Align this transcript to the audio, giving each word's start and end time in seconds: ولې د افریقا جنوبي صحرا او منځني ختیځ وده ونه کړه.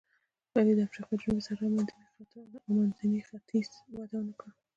ولې 0.53 0.73
د 0.75 0.79
افریقا 0.87 1.13
جنوبي 1.21 1.41
صحرا 1.47 1.67
او 2.63 2.69
منځني 2.77 3.19
ختیځ 3.27 3.67
وده 3.97 4.15
ونه 4.19 4.33
کړه. 4.39 4.51